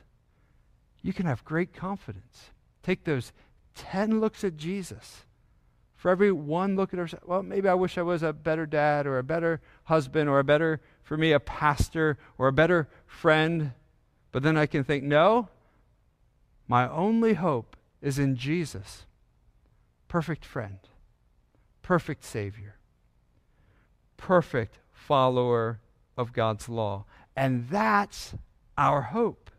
[1.03, 2.51] you can have great confidence.
[2.85, 3.33] Take those
[3.75, 5.23] 10 looks at Jesus.
[5.97, 9.07] For every one look at ourselves, well, maybe I wish I was a better dad
[9.07, 13.73] or a better husband or a better, for me, a pastor or a better friend.
[14.31, 15.49] But then I can think, no,
[16.69, 19.07] my only hope is in Jesus,
[20.09, 20.79] perfect friend,
[21.81, 22.77] perfect Savior,
[24.17, 25.81] perfect follower
[26.17, 27.05] of God's law.
[27.37, 28.35] And that's
[28.77, 29.51] our hope.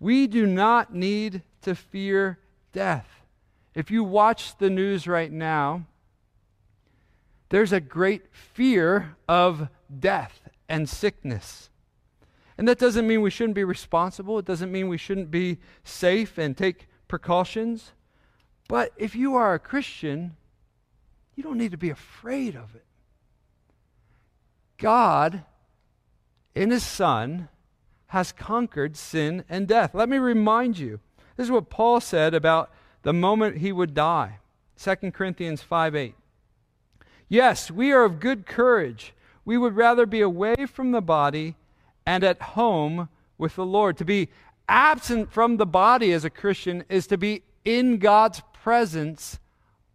[0.00, 2.38] We do not need to fear
[2.72, 3.08] death.
[3.74, 5.86] If you watch the news right now,
[7.48, 9.68] there's a great fear of
[10.00, 11.70] death and sickness.
[12.58, 14.38] And that doesn't mean we shouldn't be responsible.
[14.38, 17.92] It doesn't mean we shouldn't be safe and take precautions.
[18.66, 20.34] But if you are a Christian,
[21.36, 22.84] you don't need to be afraid of it.
[24.78, 25.44] God,
[26.56, 27.48] in His Son,
[28.08, 29.94] has conquered sin and death.
[29.94, 30.98] Let me remind you
[31.36, 32.72] this is what Paul said about
[33.02, 34.38] the moment he would die.
[34.76, 36.14] 2 Corinthians 5 8.
[37.28, 39.14] Yes, we are of good courage.
[39.44, 41.54] We would rather be away from the body
[42.04, 43.98] and at home with the Lord.
[43.98, 44.30] To be
[44.68, 49.38] absent from the body as a Christian is to be in God's presence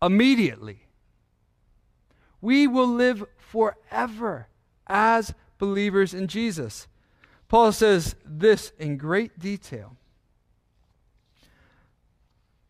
[0.02, 0.88] immediately.
[2.42, 4.48] We will live forever
[4.88, 6.88] as believers in Jesus.
[7.48, 9.98] Paul says this in great detail.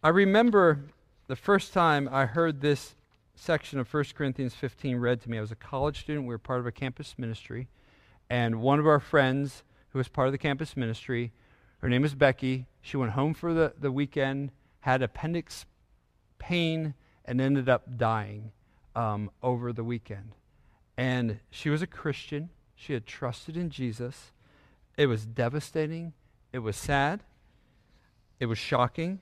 [0.02, 0.80] I remember
[1.28, 2.96] the first time I heard this
[3.36, 5.38] section of 1 Corinthians 15 read to me.
[5.38, 6.26] I was a college student.
[6.26, 7.68] We were part of a campus ministry.
[8.30, 11.32] And one of our friends who was part of the campus ministry,
[11.80, 12.68] her name is Becky.
[12.82, 15.66] She went home for the, the weekend, had appendix
[16.38, 16.94] pain,
[17.26, 18.52] and ended up dying
[18.96, 20.36] um, over the weekend.
[20.98, 22.50] And she was a Christian.
[22.76, 24.32] She had trusted in Jesus.
[24.98, 26.14] It was devastating.
[26.52, 27.24] It was sad.
[28.40, 29.22] It was shocking.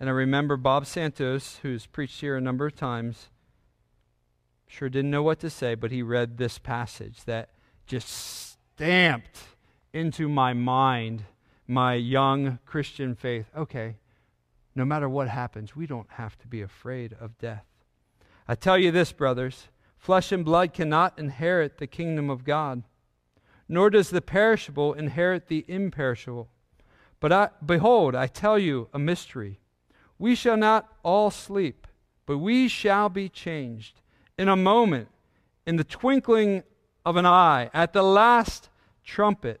[0.00, 3.28] And I remember Bob Santos, who's preached here a number of times,
[4.66, 7.50] sure didn't know what to say, but he read this passage that
[7.86, 8.08] just
[8.74, 9.38] stamped
[9.92, 11.24] into my mind
[11.66, 13.46] my young Christian faith.
[13.56, 13.96] Okay,
[14.74, 17.64] no matter what happens, we don't have to be afraid of death.
[18.46, 22.82] I tell you this, brothers flesh and blood cannot inherit the kingdom of God
[23.68, 26.48] nor does the perishable inherit the imperishable.
[27.20, 29.60] But I, behold, I tell you a mystery.
[30.18, 31.86] We shall not all sleep,
[32.26, 34.00] but we shall be changed
[34.38, 35.08] in a moment,
[35.66, 36.62] in the twinkling
[37.04, 38.68] of an eye, at the last
[39.04, 39.60] trumpet.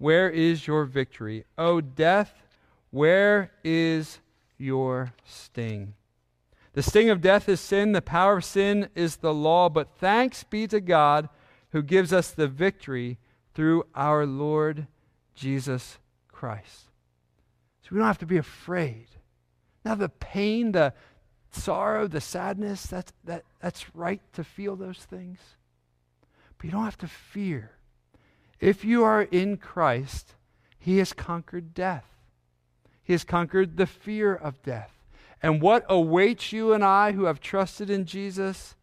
[0.00, 1.44] where is your victory?
[1.58, 2.32] O death,
[2.90, 4.18] where is
[4.56, 5.92] your sting?
[6.72, 10.42] The sting of death is sin, the power of sin is the law, but thanks
[10.42, 11.28] be to God
[11.72, 13.18] who gives us the victory
[13.52, 14.86] through our Lord
[15.34, 15.98] Jesus
[16.32, 16.84] Christ.
[17.82, 19.06] So we don't have to be afraid.
[19.84, 20.94] Now, the pain, the
[21.50, 25.40] sorrow, the sadness, that's, that, that's right to feel those things.
[26.56, 27.72] But you don't have to fear.
[28.60, 30.34] If you are in Christ,
[30.78, 32.06] He has conquered death,
[33.02, 34.92] He has conquered the fear of death.
[35.42, 38.74] And what awaits you and I who have trusted in Jesus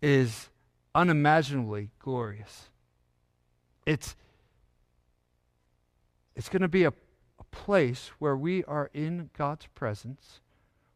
[0.00, 0.48] is
[0.94, 2.70] unimaginably glorious.
[3.84, 4.16] It's,
[6.34, 6.88] it's going to be a,
[7.38, 10.40] a place where we are in God's presence,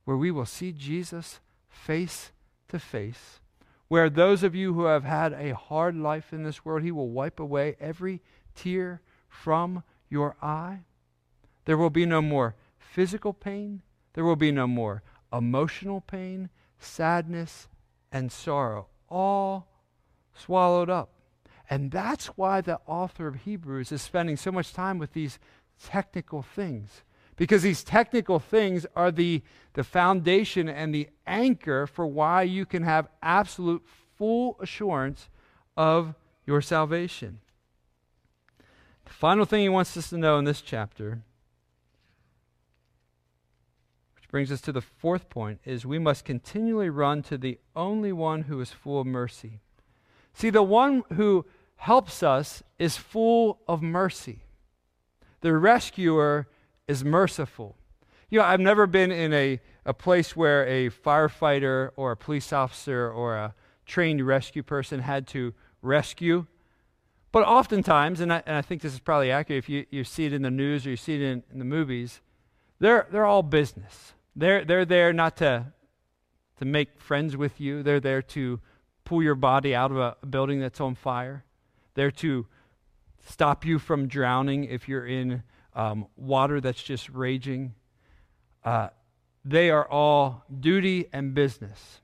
[0.05, 2.33] where we will see Jesus face
[2.69, 3.41] to face,
[3.89, 7.09] where those of you who have had a hard life in this world, He will
[7.09, 8.23] wipe away every
[8.55, 10.81] tear from your eye.
[11.65, 13.83] There will be no more physical pain.
[14.15, 17.69] There will be no more emotional pain, sadness,
[18.11, 19.69] and sorrow, all
[20.35, 21.11] swallowed up.
[21.71, 25.39] And that's why the author of Hebrews is spending so much time with these
[25.83, 27.03] technical things.
[27.39, 29.43] Because these technical things are the,
[29.75, 33.87] the foundation and the anchor for why you can have absolute
[34.17, 35.31] full assurance
[35.77, 36.15] of
[36.45, 37.39] your salvation.
[39.05, 41.23] The final thing he wants us to know in this chapter,
[44.17, 48.13] which brings us to the fourth point, is we must continually run to the only
[48.13, 49.61] one who is full of mercy.
[50.35, 54.41] See, the one who helps us is full of mercy.
[55.41, 56.49] The rescuer
[56.89, 57.77] is merciful.
[58.31, 62.53] You know, I've never been in a, a place where a firefighter or a police
[62.53, 63.55] officer or a
[63.87, 66.47] trained rescue person had to rescue.
[67.31, 70.27] But oftentimes, and I, and I think this is probably accurate if you, you see
[70.27, 72.21] it in the news or you see it in, in the movies,
[72.81, 74.15] they're, they're all business.
[74.35, 75.73] They're, they're there not to,
[76.59, 78.61] to make friends with you, they're there to
[79.05, 81.45] pull your body out of a, a building that's on fire,
[81.95, 82.47] they're to
[83.27, 85.43] stop you from drowning if you're in
[85.79, 87.73] um, water that's just raging.
[88.65, 88.89] Uh,
[89.45, 92.03] they are all duty and business.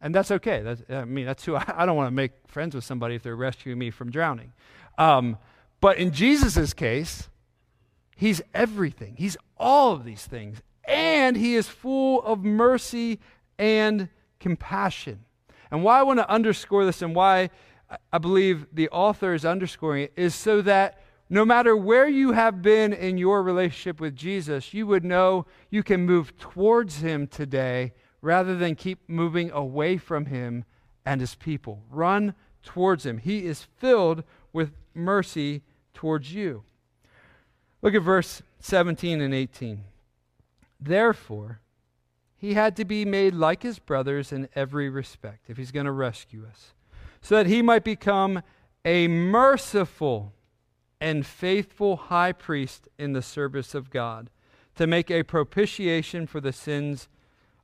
[0.00, 0.62] And that's okay.
[0.62, 3.22] That's, I mean, that's who I, I don't want to make friends with somebody if
[3.22, 4.54] they're rescuing me from drowning.
[4.96, 5.36] Um,
[5.82, 7.28] but in Jesus' case,
[8.16, 9.16] he's everything.
[9.18, 10.62] He's all of these things.
[10.84, 13.20] And he is full of mercy
[13.58, 14.08] and
[14.40, 15.20] compassion.
[15.70, 17.50] And why I want to underscore this and why
[18.10, 20.99] I believe the author is underscoring it is so that
[21.32, 25.84] no matter where you have been in your relationship with Jesus, you would know you
[25.84, 30.64] can move towards him today rather than keep moving away from him
[31.06, 31.84] and his people.
[31.88, 33.18] Run towards him.
[33.18, 35.62] He is filled with mercy
[35.94, 36.64] towards you.
[37.80, 39.84] Look at verse 17 and 18.
[40.80, 41.60] Therefore,
[42.36, 45.92] he had to be made like his brothers in every respect if he's going to
[45.92, 46.74] rescue us,
[47.20, 48.42] so that he might become
[48.84, 50.32] a merciful
[51.00, 54.30] and faithful high priest in the service of God
[54.76, 57.08] to make a propitiation for the sins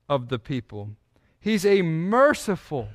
[0.08, 0.90] of the people.
[1.38, 2.88] He's a merciful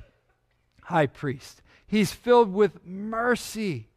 [0.83, 3.87] high priest, he's filled with mercy.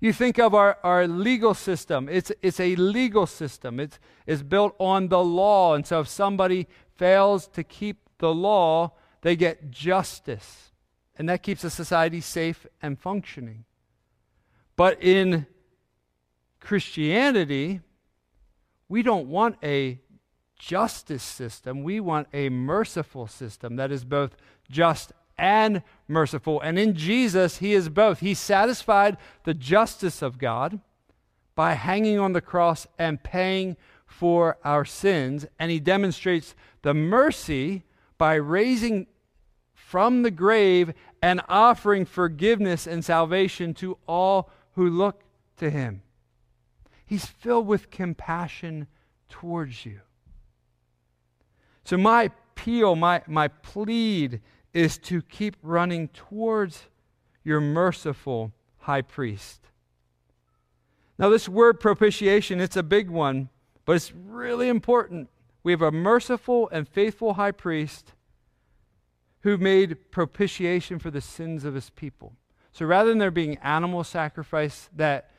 [0.00, 2.10] You think of our, our legal system.
[2.10, 3.80] It's, it's a legal system.
[3.80, 5.74] It's, it's built on the law.
[5.74, 10.72] And so if somebody fails to keep the law, they get justice.
[11.16, 13.64] And that keeps a society safe and functioning.
[14.76, 15.46] But in
[16.60, 17.80] Christianity,
[18.88, 20.00] we don't want a
[20.58, 21.82] justice system.
[21.82, 24.36] We want a merciful system that is both
[24.70, 26.60] just and merciful.
[26.60, 28.20] And in Jesus, He is both.
[28.20, 30.80] He satisfied the justice of God
[31.54, 35.46] by hanging on the cross and paying for our sins.
[35.58, 37.84] And He demonstrates the mercy
[38.16, 39.06] by raising
[39.74, 45.22] from the grave and offering forgiveness and salvation to all who look
[45.56, 46.02] to him.
[47.06, 48.86] He's filled with compassion
[49.28, 50.00] towards you.
[51.84, 54.40] So, my appeal, my, my plead
[54.72, 56.84] is to keep running towards
[57.44, 59.60] your merciful high priest.
[61.18, 63.50] Now, this word propitiation, it's a big one,
[63.84, 65.28] but it's really important.
[65.62, 68.14] We have a merciful and faithful high priest
[69.40, 72.32] who made propitiation for the sins of his people.
[72.74, 75.30] So rather than there being animal sacrifice that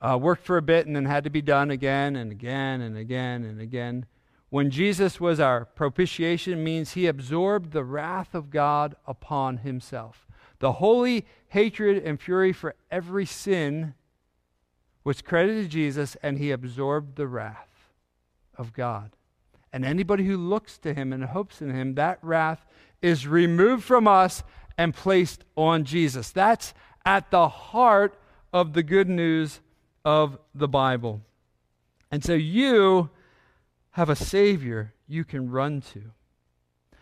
[0.00, 2.96] uh, worked for a bit and then had to be done again and again and
[2.96, 4.06] again and again,
[4.50, 10.26] when Jesus was our propitiation means he absorbed the wrath of God upon himself.
[10.58, 13.94] The holy hatred and fury for every sin
[15.04, 17.92] was credited to Jesus, and he absorbed the wrath
[18.58, 19.12] of God.
[19.72, 22.66] And anybody who looks to him and hopes in him, that wrath
[23.00, 24.42] is removed from us
[24.76, 26.30] and placed on Jesus.
[26.30, 28.18] That's at the heart
[28.52, 29.60] of the good news
[30.04, 31.20] of the Bible.
[32.10, 33.10] And so you
[33.92, 36.02] have a Savior you can run to.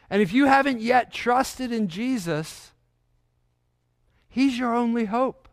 [0.08, 2.72] And if you haven't yet trusted in Jesus,
[4.28, 5.48] He's your only hope.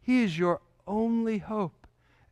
[0.00, 1.86] He is your only hope.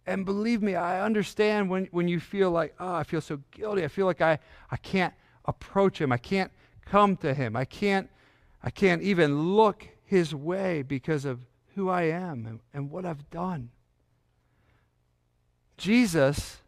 [0.06, 3.84] And believe me, I understand when, when you feel like, oh, I feel so guilty.
[3.84, 4.38] I feel like I,
[4.70, 5.14] I can't
[5.44, 6.12] approach him.
[6.12, 6.50] I can't
[6.84, 7.56] come to him.
[7.56, 8.10] I can't,
[8.62, 11.40] I can't even look his way because of
[11.74, 13.70] who I am and, and what I've done.
[15.76, 16.58] Jesus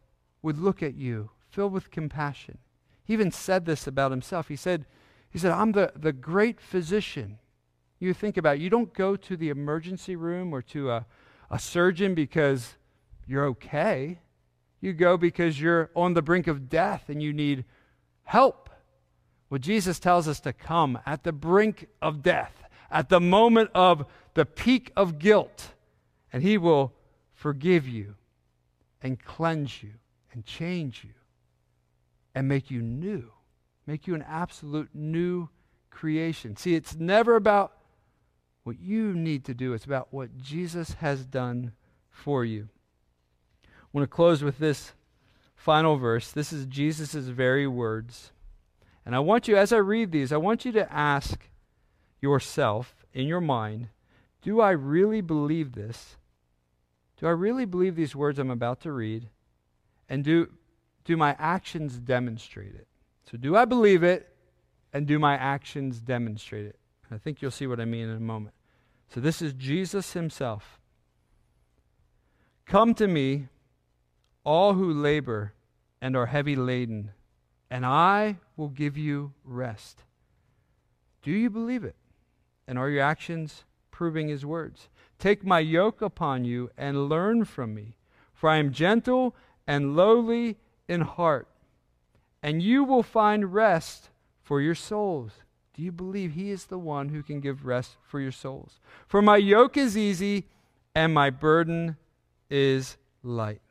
[0.42, 2.58] would look at you filled with compassion.
[3.04, 4.48] He even said this about himself.
[4.48, 4.86] He said,
[5.30, 7.38] he said, I'm the, the great physician.
[8.00, 11.06] You think about it, you don't go to the emergency room or to a,
[11.50, 12.74] a surgeon because
[13.26, 14.18] you're okay.
[14.80, 17.64] You go because you're on the brink of death and you need
[18.24, 18.68] help.
[19.54, 24.04] Well, Jesus tells us to come at the brink of death, at the moment of
[24.34, 25.74] the peak of guilt,
[26.32, 26.92] and He will
[27.34, 28.16] forgive you
[29.00, 29.90] and cleanse you
[30.32, 31.12] and change you
[32.34, 33.30] and make you new,
[33.86, 35.48] make you an absolute new
[35.88, 36.56] creation.
[36.56, 37.74] See, it's never about
[38.64, 41.74] what you need to do, it's about what Jesus has done
[42.10, 42.70] for you.
[43.62, 44.94] I want to close with this
[45.54, 46.32] final verse.
[46.32, 48.32] This is Jesus' very words.
[49.04, 51.48] And I want you, as I read these, I want you to ask
[52.20, 53.88] yourself in your mind
[54.42, 56.16] do I really believe this?
[57.18, 59.30] Do I really believe these words I'm about to read?
[60.06, 60.50] And do,
[61.04, 62.86] do my actions demonstrate it?
[63.30, 64.28] So, do I believe it?
[64.92, 66.78] And do my actions demonstrate it?
[67.10, 68.54] I think you'll see what I mean in a moment.
[69.08, 70.78] So, this is Jesus himself.
[72.66, 73.48] Come to me,
[74.44, 75.54] all who labor
[76.02, 77.12] and are heavy laden,
[77.70, 80.02] and I will give you rest.
[81.22, 81.96] Do you believe it?
[82.66, 84.88] And are your actions proving his words?
[85.18, 87.96] Take my yoke upon you and learn from me,
[88.32, 89.34] for I am gentle
[89.66, 91.48] and lowly in heart,
[92.42, 94.10] and you will find rest
[94.42, 95.32] for your souls.
[95.74, 98.80] Do you believe He is the one who can give rest for your souls?
[99.08, 100.46] For my yoke is easy
[100.94, 101.96] and my burden
[102.48, 103.62] is light.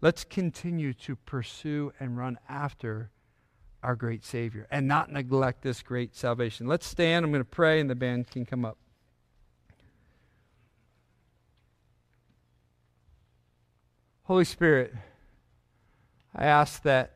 [0.00, 3.10] Let's continue to pursue and run after
[3.86, 6.66] our great Savior and not neglect this great salvation.
[6.66, 7.24] Let's stand.
[7.24, 8.76] I'm going to pray, and the band can come up.
[14.24, 14.92] Holy Spirit,
[16.34, 17.12] I ask that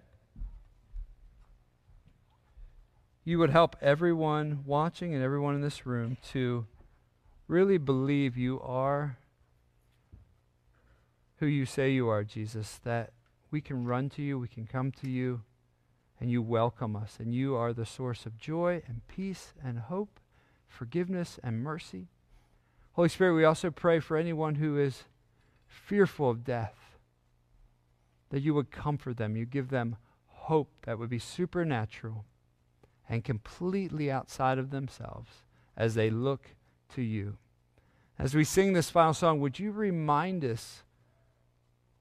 [3.25, 6.67] you would help everyone watching and everyone in this room to
[7.49, 9.19] really believe you are
[11.39, 13.11] who you say you are, Jesus, that
[13.51, 15.41] we can run to you, we can come to you,
[16.21, 20.21] and you welcome us, and you are the source of joy and peace and hope,
[20.69, 22.09] forgiveness and mercy.
[22.93, 25.05] Holy Spirit, we also pray for anyone who is
[25.67, 26.99] fearful of death
[28.29, 29.37] that you would comfort them.
[29.37, 29.97] You give them
[30.27, 32.25] hope that would be supernatural
[33.09, 35.31] and completely outside of themselves
[35.77, 36.55] as they look
[36.95, 37.39] to you.
[38.19, 40.83] As we sing this final song, would you remind us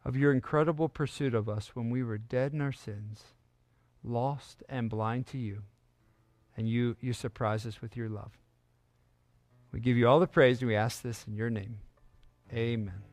[0.04, 3.24] of your incredible pursuit of us when we were dead in our sins,
[4.04, 5.64] lost and blind to you,
[6.58, 8.32] and you, you surprise us with your love?
[9.72, 11.80] We give you all the praise and we ask this in your name.
[12.52, 13.09] Amen.